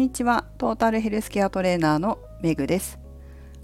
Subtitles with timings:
[0.00, 0.46] にちは。
[0.56, 2.98] トータルヘルスケアトレーナーのメグです。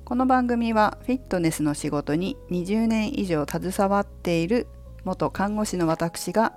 [0.05, 4.67] この番組はフィットネスの仕事に20年以上携わっている
[5.05, 6.53] 元看護師の私が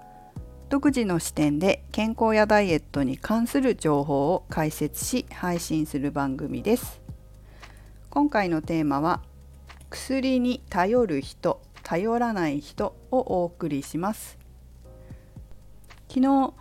[0.68, 7.02] 独自の視点で健康やダイエットに関する情報を解説し配信する番組です。
[8.10, 9.22] 今回のテーマは
[9.90, 14.38] 薬に頼る人頼らない人をお送りします。
[16.10, 16.54] 昨日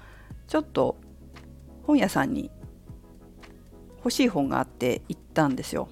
[0.46, 0.96] ちょっと
[1.82, 2.52] 本屋さんに
[3.98, 5.88] 欲しい本があって行ったんですよ。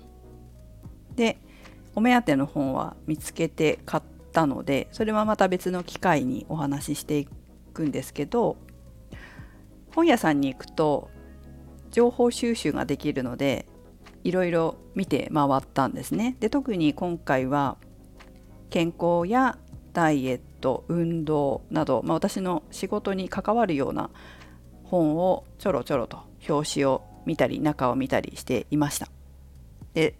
[1.15, 1.38] で
[1.95, 7.29] お目当ての本は見つけて買ったのでそれはまた別の機会にお話ししてい
[7.73, 8.56] くんですけど
[9.95, 11.10] 本屋さんに行くと
[11.91, 13.66] 情報収集ができるので
[14.24, 16.37] いろいろ見て回ったんですね。
[16.41, 17.79] で特に今回は
[18.68, 19.59] 健康や
[19.95, 24.10] ダイエット運動など、まあ、私の仕事に関わるような
[24.84, 29.09] 本をちょろちょろと表紙を見たり中を見たりしていました。
[29.95, 30.15] で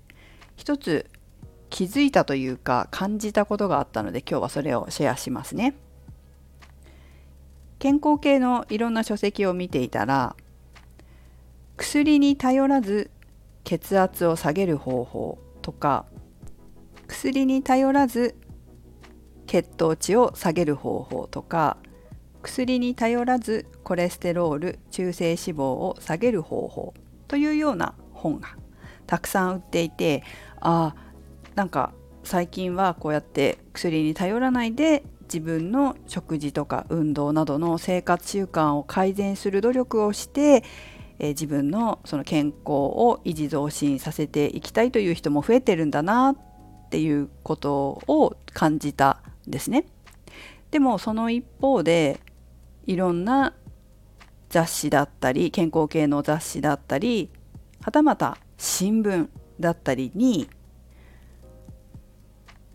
[0.57, 1.09] 一つ
[1.71, 5.75] 気づいたというか感じたことがあったので今日はそれをシェアしますね。
[7.79, 10.35] 健康系のいろんな書籍を見ていたら
[11.77, 13.11] 薬に頼らず
[13.65, 16.07] 血圧を下げる方法とか
[17.07, 18.35] 薬に頼らず
[19.47, 21.77] 血糖値を下げる方法とか
[22.47, 26.95] 薬に頼らずコレステロール中性脂肪を下げる方法
[27.27, 28.57] というような本が
[29.09, 30.23] たくさん売っていて
[30.61, 30.95] あ
[31.57, 40.63] なんか最近はこうやって薬に頼らないで自分の食事とか運動などの生活習慣を改善する努力をして、
[41.19, 46.37] えー、自分のその健康を維持増進させていきたいという人も増えてるんだなっ
[46.91, 49.87] ていうことを感じたんですね。
[50.71, 52.21] でもその一方で
[52.87, 53.55] いろんな
[54.49, 57.31] 雑誌だったり健康系の雑誌だったり
[57.83, 59.29] はたまた新聞
[59.61, 60.49] だったりに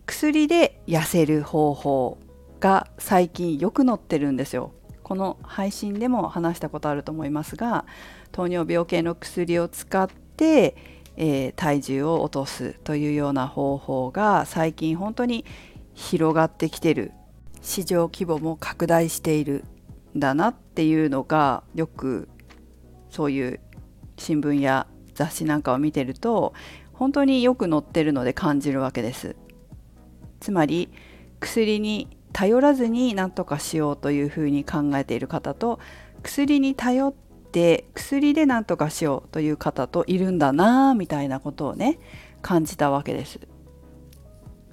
[0.06, 2.18] 薬で痩せる方法
[2.60, 4.72] が最近よく載ってるんですよ。
[5.02, 7.84] この配信でも話したことあると思いますが
[8.30, 10.76] 糖尿病系の薬を使って、
[11.16, 15.44] えー、体重を落とすというような方法が最近本当に
[15.94, 17.12] 広がってきてる
[17.60, 19.64] 市場規模も拡大している
[20.16, 22.28] だなっていうのがよく
[23.10, 23.60] そういう
[24.16, 26.54] 新聞や雑誌なんかを見てると
[26.92, 29.36] 本当によく載ってるので感じるわけです。
[30.40, 30.90] つまり
[31.40, 35.80] 薬に頼らずに何とかしようというふうに考えている方と
[36.22, 41.98] 薬に頼って薬で何とかしようという方といるんだなみたいなことをね
[42.40, 43.40] 感じたわけです。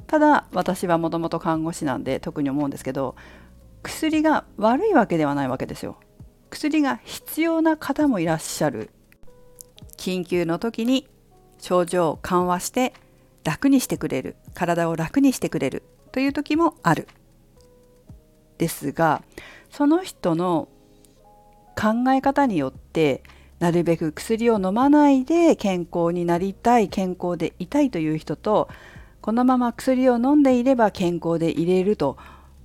[0.08, 3.16] ただ私はもともと看護師なんで特に思うんですけど
[3.84, 5.98] 薬が悪いわけではないわけですよ。
[6.50, 8.90] 薬が必要な方もいらっしゃる。
[9.98, 11.08] 緊急の時に
[11.60, 12.94] 症状を緩和して
[13.44, 17.08] 楽にしてくれる体を楽にしてくれるという時もある。
[18.58, 19.24] ですが
[19.70, 20.68] その人の
[21.76, 23.24] 考え方によって
[23.60, 28.70] なるべく薬を飲まないで健康になりたい健康でいたいという人と
[29.22, 32.18] このまま薬を飲んでいれば健康でいれると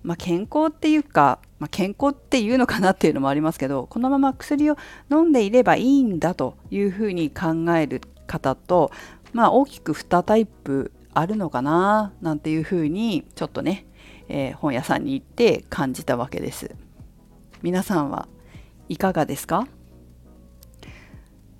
[0.04, 4.76] まあ、健康っていうか、まあ、健康っていうのかなっていうのもありますけどこのまま薬を
[5.10, 8.90] 飲んでいればいいんだというふうに考える方と、
[9.32, 13.86] まあ、大きく2タイプあるのかななんていうふうにちょっとね、
[14.28, 16.74] えー、本屋さんに行って感じたわけです。
[17.62, 18.28] 皆さんは
[18.88, 19.66] いかがですか？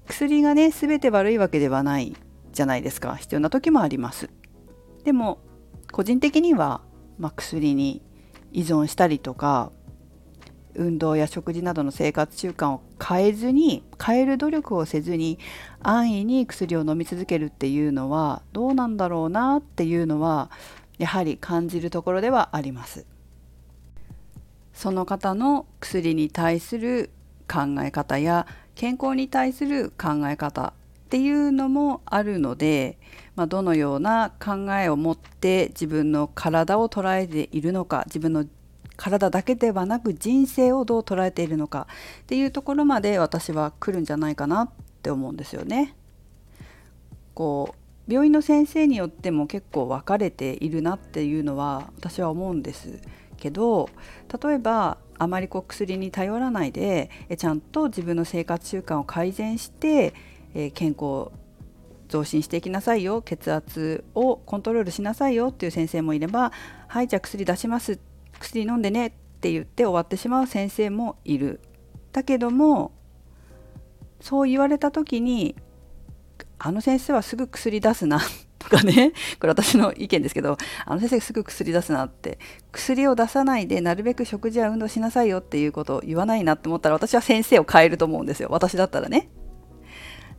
[0.07, 2.15] 薬がね全て悪いわけではない
[2.53, 4.29] じゃないですか必要な時もあります。
[5.05, 5.39] でも
[5.93, 6.83] 個人的には、
[7.19, 8.03] まあ、薬に
[8.55, 9.71] 依存したりとか
[10.75, 15.39] 運動や食事などの生活習慣を変えずに変える努力をせずに
[15.83, 20.51] 安易に薬を飲み続けるっていうのはどうなんだろうなっていうのは
[20.99, 23.07] やはり感じるところではあります。
[24.73, 27.11] その方の薬に対する
[27.49, 30.73] 考え方や健康に対する考え方
[31.15, 32.99] っていうのもあるので、
[33.37, 38.47] まあ、どのような考えを持って自分の体を捉えているのか自分の
[38.97, 41.87] 体だけではなく人生をどう捉えているのか
[42.23, 44.71] っていうところまで私は来るんじゃないかなっ
[45.03, 45.95] て思うんですよね。
[47.33, 47.77] こ
[48.09, 52.99] う病院の先生によっても結構分かれているなっていうのは私は思うんです
[53.37, 53.89] けど
[54.43, 57.09] 例えばあまりこう薬に頼らないで
[57.39, 60.13] ちゃんと自分の生活習慣を改善して
[60.55, 61.31] えー、健康
[62.09, 66.53] 増進していきなさいよ血圧をコントロールしなさいよっていう先生もいれば
[66.87, 67.99] はいじゃあ薬出します
[68.39, 69.11] 薬飲んでねっ
[69.41, 71.61] て言って終わってしまう先生もいる。
[72.13, 72.93] だけども
[74.21, 75.57] そう言われた時に
[76.59, 78.21] あの先生はすぐ薬出すな
[78.59, 82.39] とかねこれ私の意見ですけどあの先生すぐ薬出すなって
[82.73, 89.29] 薬を出さないでなるべく食事や運動しなさいよっていうことを言わないなって思ったら私は先生を変えると思うんですよ私だったらね。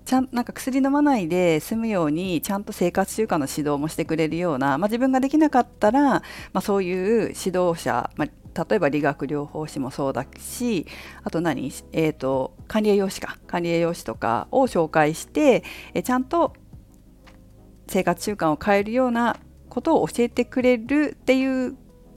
[0.05, 6.23] ちゃんなんか薬飲まないで済むようにちゃんと生活習慣の指導もしてくれるような、まあ、自分ができなかったら、ま
[6.53, 10.85] あ、そういう指導者、まあ、例えば理学療法士もそうだし
[11.23, 15.63] あと何、えーと、管理栄養士か管理栄養士とかを紹介して
[15.93, 16.53] えちゃんと
[17.87, 19.37] 生活習慣を変えるような
[19.69, 21.75] ことを教えてくれるっていう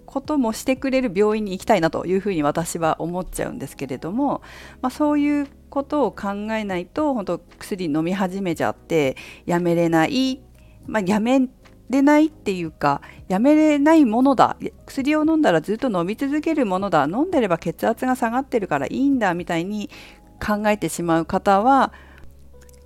[0.09, 4.41] こともしてくれる病院に行きたいなというふうに私は思っちゃうんですけれども、
[4.81, 10.41] まあ、そういうことを考えないと本当薬飲み始めちゃってやめれない、
[10.87, 11.47] まあ、やめ
[11.91, 14.57] れないっていうかやめれないものだ
[14.87, 19.91] 薬を飲んだらずっと飲み続けるものだ飲んでれば血圧が下がってるからいいんだみたいに
[20.43, 21.93] 考えてしまう方は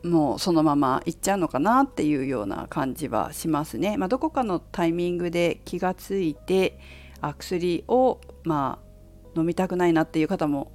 [0.03, 3.97] もうそのままいっちゃうのかなっていうような感じはしますね。
[3.97, 6.81] まあ、どこかのタイミングで気がついて
[7.23, 8.79] あ薬をま
[9.35, 10.73] あ飲みたくないなっていう方も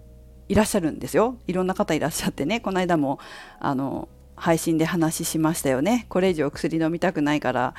[0.49, 1.37] いらっしゃるんですよ。
[1.45, 2.59] いろんな方いらっしゃってね。
[2.59, 3.19] この間も
[3.59, 6.05] あの配信で話しましたよね。
[6.09, 7.75] これ以上薬飲みたくないから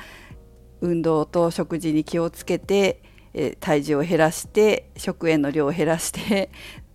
[0.81, 3.01] 運動と食事に気をつけて、
[3.33, 6.49] え体重を減らして食塩の量を減らして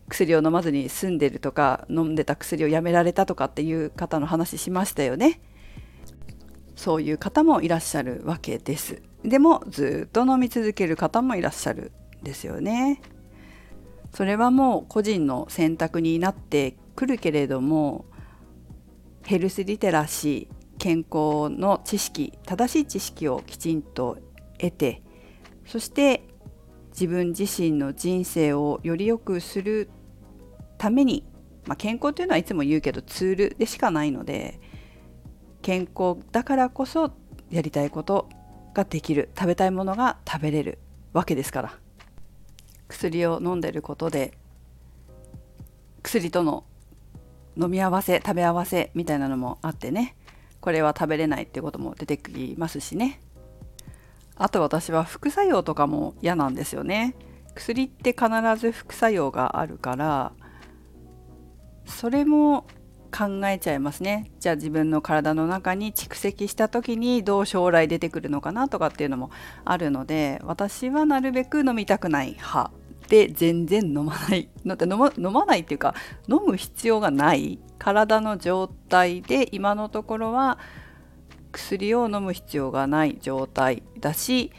[0.08, 5.40] 薬を飲まずに済んでるとか飲んでた薬をやめられたとかっていう方の話しましたよね。
[6.76, 9.02] そういう方もいらっしゃるわけです。
[9.22, 13.00] でもずっと飲み続ける方もいらっしゃるんですよね。
[14.14, 18.04] それはもう個人の選択になってくるけれども
[19.24, 24.18] ヘルスリテラシー健康の知識正しい知識をきちんと
[24.58, 25.02] 得て
[25.66, 26.22] そして
[26.90, 29.90] 自分自身の人生をより良くする
[30.78, 31.26] ために、
[31.66, 34.60] まあ、健康というのはいつも言うけどツールでしかないので
[35.64, 37.10] 健康だからこそ
[37.50, 38.28] やりたいこと
[38.74, 39.30] ができる。
[39.34, 40.78] 食べたいものが食べれる
[41.14, 41.78] わけですから。
[42.86, 44.36] 薬を飲んでることで
[46.02, 46.64] 薬との
[47.56, 50.16] 飲み合わせ食べ合わせみたいなのもあってね。
[50.60, 53.22] これは食べれないってことも出てきますしね。
[54.36, 57.16] あと私は副作用とかも嫌なんですよね。
[57.54, 58.28] 薬って必
[58.60, 60.32] ず副作用があるから
[61.86, 62.66] それも
[63.14, 64.32] 考えちゃいますね。
[64.40, 69.30] じゃあ自分の体の中に蓄積した時にどう将来出てくるのかなとかっていうのも
[69.64, 72.72] あるので私はなるべく飲みたくない派
[73.08, 75.94] で全然飲まないので飲ま 飲まないっていうか
[76.28, 80.58] 飲む必要がない体の状態で今のところは
[81.52, 84.50] 薬を飲む必要がない状態だし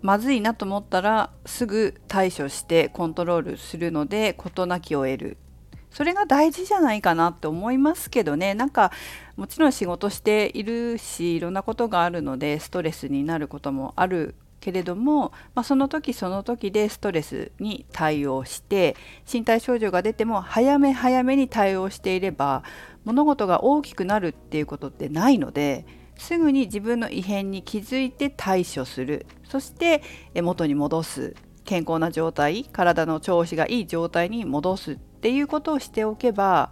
[0.00, 5.36] まずいなと思ったらすぐ対処してコントロールするので事なきを得る。
[5.92, 8.54] それが大事じゃないかなって思いますけどね。
[8.54, 8.92] なんか
[9.36, 18.96] もちろん仕事しているしいろんなことがあるのでストレスになることもあるけれども、まあ、その時その時でストレスに対応して
[19.30, 22.62] 身体症状が出ても早め早めに対応していれば
[23.04, 25.84] 物事が大きくなるっていうことってないので
[26.16, 29.26] すぐに自分の異変に気づいて対処する。
[29.44, 30.02] そして
[30.34, 31.34] 元に戻す。
[31.64, 36.70] 健康な状態体の調子がいい状態に戻すっていうことをしておけば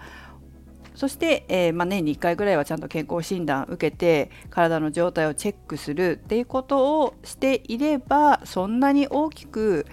[0.95, 9.87] そして、えー、まあ、年に1回ぐらいはちゃんと健康診断受けて体の状態をチェックするっていうことをしていればそんなに大きく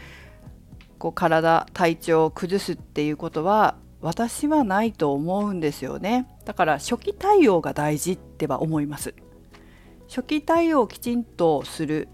[0.97, 6.27] こう体体調を崩すっていうことは私はないと思うんですよね。
[6.45, 9.15] だから初期対応が大事っては思います。
[10.07, 12.09] 初期対応をきちんとする。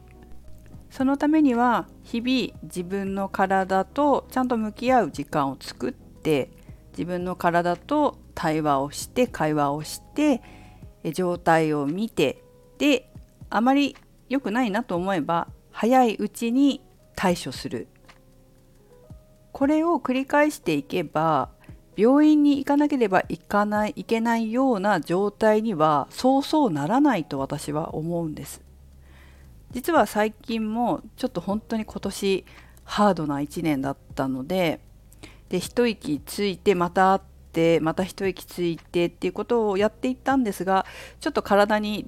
[0.93, 6.51] そのためには日々自分の体とちゃんと向き合う時間を作って
[6.91, 10.43] 自分の体と対話をして会話をして
[11.15, 12.43] 状態を見て
[12.77, 13.11] で
[13.49, 13.97] あまり
[14.29, 16.79] 良くないなと思えば早いうちに
[17.15, 17.87] 対処する。
[19.51, 21.49] これを繰り返していけば
[21.95, 28.72] 病院に行かなければいかないいけないような状態にはそうそうならないと私は思うんです。
[29.73, 32.45] 実は最近もちょっと本当に今年
[32.83, 34.79] ハードな1年だったので
[35.49, 40.85] で一息ついてまた会ってまた一息ついてっていうことをやっていったんですが
[41.19, 42.07] ちょっと体に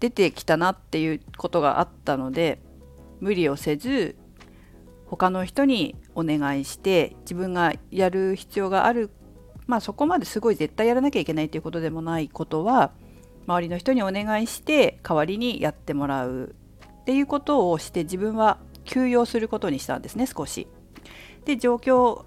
[0.00, 2.60] 出てきたなっていうことがあったので
[3.20, 4.16] 無理をせず
[5.06, 9.10] 他の人にお願いして自分がやる必要がある
[9.66, 12.92] まあそこまですごい絶対やらなきゃいけないということでもないことは
[13.46, 16.54] 周りの人にお願いして代わりにやってもらう。
[17.08, 20.68] っていうことをして自分は休養することにしたんですね少し。
[21.46, 22.26] で状況を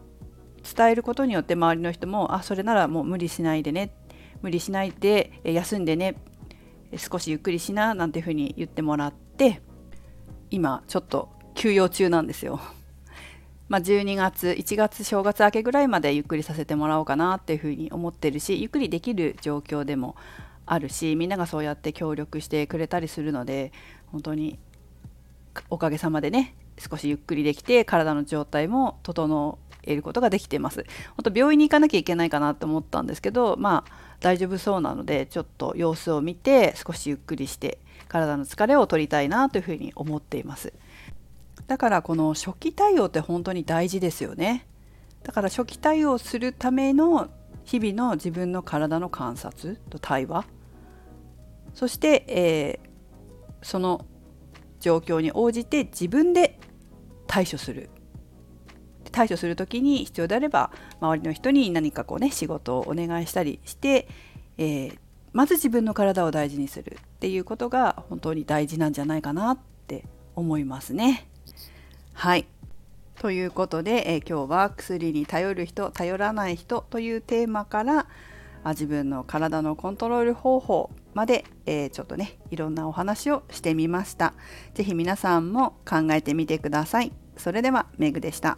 [0.76, 3.92] 伝えることによって周りの人もあそれならもう無理しないでね
[4.42, 6.16] 無理しないで休んでね
[6.98, 9.62] 少しゆっくりしななんていうふうに言ってもらって
[10.50, 12.60] 今ちょっと休養中なんですよ。
[13.70, 20.16] まあ、12月1月正月明けぐらいまでゆっくりさせてもらおうかなっていうふうに思ってるしゆっくりできる状況でも
[20.66, 23.72] あるしみんながそうやって協力してくれたりするので
[24.08, 24.58] 本当に
[25.70, 30.86] おかげさまでね少しゆっくりできて体の状態も整えることができています。
[31.18, 40.74] 本当病院に行かなきゃいけないかなと思ったんですけどまあ大丈夫そうなのでちょっと様子を見て少しゆっくりして体の疲れを取りたいなというふうに思っています。
[41.68, 44.66] だからこの初期対応って本当に大事ですよね。
[45.24, 47.30] だから初期対応するための
[47.64, 50.46] 日々の自分の体の観察と対話。
[51.74, 54.06] そして、えー、その
[54.82, 56.60] 状況に応じて自分で
[57.28, 57.90] 対処する
[59.12, 64.08] 対処する時に必要であれば周りの人に何かこうね仕事をお願いしたりして、
[64.58, 64.98] えー、
[65.34, 71.28] まず自分の体を大事にするっていうことが本当に大事なんじゃないかなって思いますね。
[72.14, 72.48] はい
[73.20, 78.08] ということで、えー、今日は薬に頼る人頼らない人というテーマから
[78.70, 84.34] 自分の体のコントロール方法まで、えー、ちょっとねいろんなお話をしてみました。
[84.74, 87.12] 是非皆さんも考えてみてください。
[87.38, 88.58] それではメグでした。